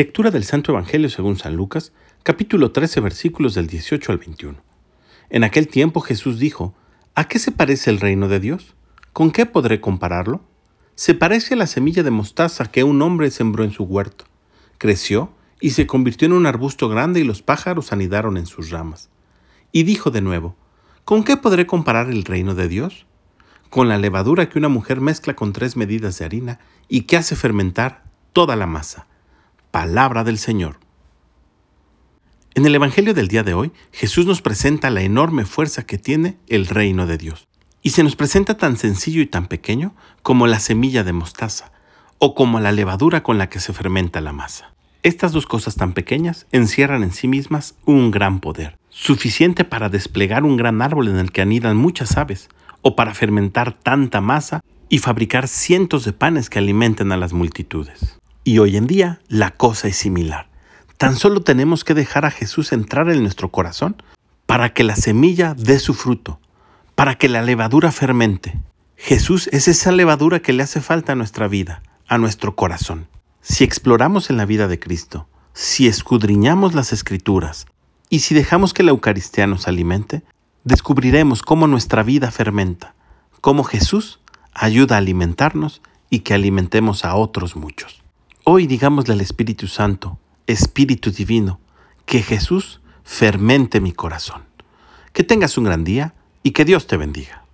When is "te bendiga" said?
96.88-97.44